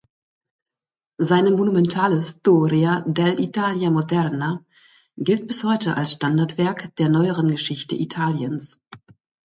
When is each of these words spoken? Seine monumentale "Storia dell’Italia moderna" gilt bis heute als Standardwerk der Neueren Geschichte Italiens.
Seine 1.19 1.51
monumentale 1.51 2.23
"Storia 2.23 3.01
dell’Italia 3.05 3.91
moderna" 3.91 4.65
gilt 5.15 5.45
bis 5.45 5.63
heute 5.63 5.95
als 5.95 6.13
Standardwerk 6.13 6.95
der 6.95 7.09
Neueren 7.09 7.49
Geschichte 7.49 7.93
Italiens. 7.93 8.81